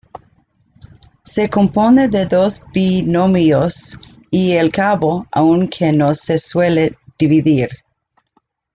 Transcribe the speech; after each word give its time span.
Se 1.31 1.45
compone 1.47 2.07
de 2.07 2.25
dos 2.25 2.63
binomios 2.73 3.99
y 4.31 4.53
el 4.53 4.71
Cabo, 4.71 5.27
aunque 5.31 5.91
no 5.93 6.15
se 6.15 6.39
suele 6.39 6.97
dividir. 7.19 7.69